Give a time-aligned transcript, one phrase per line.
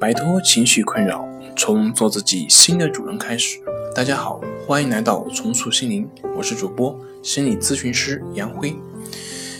[0.00, 3.58] 摆脱情绪困扰，从做自己新的主人开始。
[3.92, 8.76] 大家好，欢迎来到重塑心灵，我是主播心理咨询师杨辉。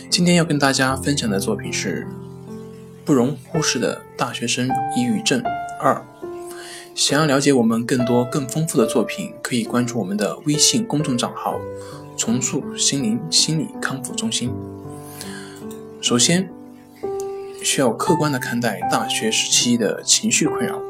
[0.09, 2.07] 今天要跟大家分享的作品是
[3.03, 5.43] 不容忽视的大学生抑郁症
[5.77, 6.01] 二。
[6.95, 11.59] 想要了解我们更多更丰富的作品，可以关注我们的微信公众账号
[12.15, 14.49] “重塑心灵心理康复中心”。
[15.99, 16.49] 首先。
[17.63, 20.81] 需要客观的看待大学时期的情绪困扰。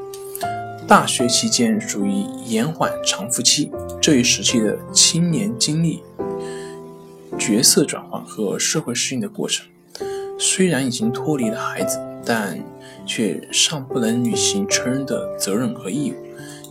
[0.87, 2.11] 大学期间属于
[2.45, 3.71] 延缓偿付期，
[4.01, 6.01] 这一时期的青年经历
[7.37, 9.67] 角色转换和社会适应的过程。
[10.39, 12.59] 虽然已经脱离了孩子，但
[13.05, 16.15] 却尚不能履行成人的责任和义务。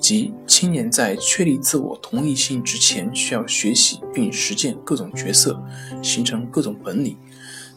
[0.01, 5.61] 即青年在确立自我同一性之前，需要学习并实践各种角色，
[6.03, 7.17] 形成各种本领。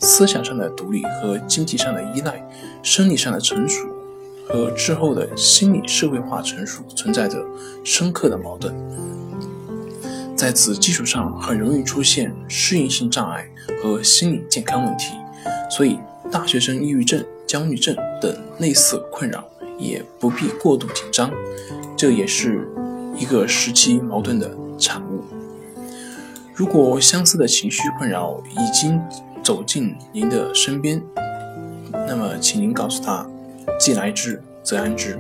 [0.01, 2.43] 思想上的独立和经济上的依赖，
[2.81, 3.87] 生理上的成熟
[4.47, 7.43] 和之后的心理社会化成熟存在着
[7.83, 8.73] 深刻的矛盾，
[10.35, 13.47] 在此基础上很容易出现适应性障碍
[13.81, 15.13] 和心理健康问题，
[15.69, 15.99] 所以
[16.31, 19.47] 大学生抑郁症、焦虑症等类似困扰
[19.77, 21.31] 也不必过度紧张，
[21.95, 22.67] 这也是
[23.15, 25.23] 一个时期矛盾的产物。
[26.55, 28.99] 如果相似的情绪困扰已经，
[29.51, 31.03] 走进您的身边，
[32.07, 33.29] 那么请您告诉他：
[33.77, 35.19] 既来之，则安之。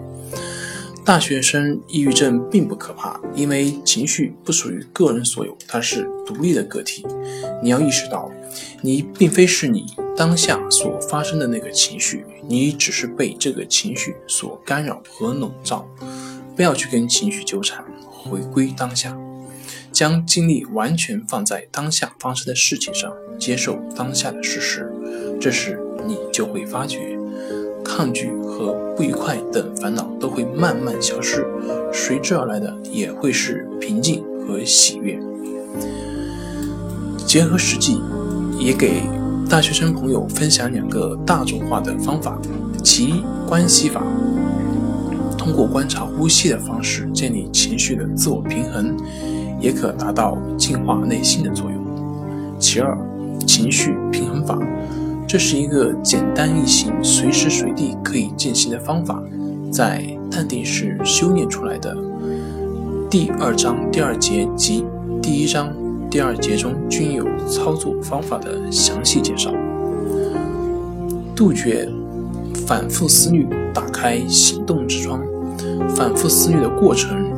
[1.03, 7.05] 大学生抑郁症并不可怕，因为情绪不属于个人所有，它是独立的个体。
[7.61, 8.31] 你要意识到，
[8.79, 15.85] 你并非是你当下所发生的那个情绪，你只是被这个情绪所干扰和笼罩。
[16.55, 19.13] 不要去跟情绪纠缠，回归当下。
[19.91, 24.91] 将精力完全放在当下发生的事情上，接受当下的事实，
[25.39, 27.17] 这时你就会发觉，
[27.83, 31.45] 抗拒和不愉快等烦恼都会慢慢消失，
[31.91, 35.19] 随之而来的也会是平静和喜悦。
[37.27, 38.01] 结合实际，
[38.59, 39.03] 也给
[39.49, 42.39] 大学生朋友分享两个大众化的方法：
[42.83, 44.03] 其一，关系法，
[45.37, 48.97] 通过观察呼吸的方式建立情绪的自我平衡。
[49.61, 51.79] 也可达到净化内心的作用。
[52.59, 52.97] 其二，
[53.47, 54.59] 情绪平衡法，
[55.27, 59.21] 这是一个简单易行、随时随地可以进行的方法，
[59.71, 61.95] 在淡定时修炼出来的。
[63.09, 64.83] 第二章第二节及
[65.21, 65.71] 第一章
[66.09, 69.51] 第二节中均有操作方法的详细介绍。
[71.35, 71.89] 杜绝
[72.67, 75.21] 反复思虑，打开行动之窗。
[75.95, 77.29] 反复思虑的过程。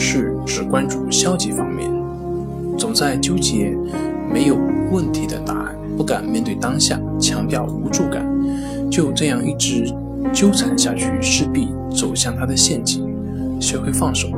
[0.00, 1.90] 是只关注消极方面，
[2.78, 3.76] 总在纠结
[4.32, 4.56] 没有
[4.90, 8.26] 问题的答案，不敢面对当下，强调无助感，
[8.90, 9.94] 就这样一直
[10.32, 13.06] 纠缠下去，势必走向他的陷阱。
[13.60, 14.28] 学会放手，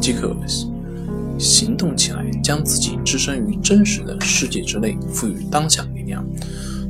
[0.00, 0.34] 即可
[1.36, 6.24] 行动起来，将自己置身于真实的世界之内，赋予当下力量。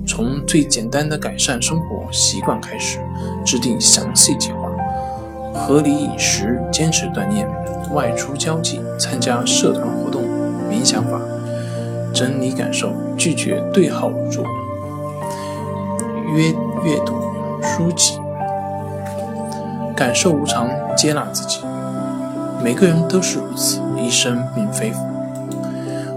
[0.07, 2.99] 从最简单的改善生活习惯开始，
[3.45, 4.66] 制定详细计划，
[5.57, 7.49] 合理饮食，坚持锻炼。
[7.93, 10.23] 外出交际，参加社团活动，
[10.69, 11.21] 冥想法，
[12.13, 14.45] 整理感受，拒绝对号入座，
[16.35, 16.49] 约
[16.85, 17.15] 阅读
[17.63, 18.19] 书籍，
[19.95, 21.61] 感受无常，接纳自己。
[22.63, 24.93] 每个人都是如此，一生并非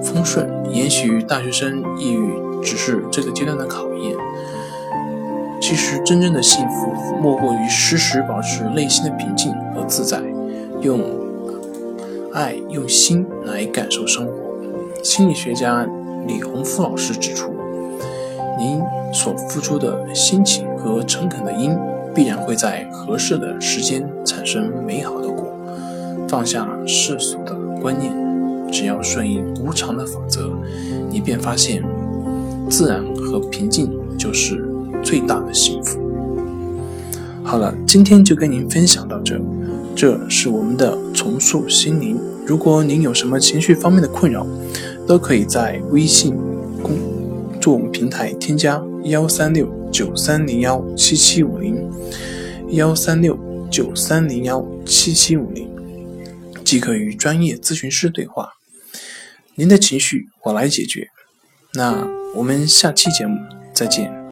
[0.04, 0.50] 丰顺。
[0.70, 4.16] 也许大学生抑郁只是这个阶段的考验。
[5.70, 6.92] 其实，真正的幸福
[7.22, 10.20] 莫过于时时保持内心的平静和自在，
[10.82, 11.00] 用。
[12.34, 14.34] 爱用心来感受生活。
[15.04, 15.88] 心理学家
[16.26, 17.52] 李洪福老师指出，
[18.58, 18.82] 您
[19.14, 21.78] 所付出的心情和诚恳的因，
[22.16, 25.56] 必然会在合适的时间产生美好的果。
[26.28, 28.12] 放下世俗的观念，
[28.72, 30.52] 只要顺应无常的法则，
[31.12, 31.84] 你便发现，
[32.72, 34.68] 自然和平静就是
[35.04, 36.00] 最大的幸福。
[37.44, 39.40] 好了，今天就跟您分享到这。
[39.96, 42.18] 这是我们的重塑心灵。
[42.46, 44.46] 如果您有什么情绪方面的困扰，
[45.08, 46.36] 都可以在微信
[46.82, 46.98] 公
[47.60, 51.76] 众平台添加幺三六九三零幺七七五零
[52.70, 53.38] 幺三六
[53.70, 55.68] 九三零幺七七五零，
[56.64, 58.54] 即可与专业咨询师对话。
[59.56, 61.10] 您的情绪我来解决。
[61.74, 63.38] 那我们下期节目
[63.74, 64.19] 再见。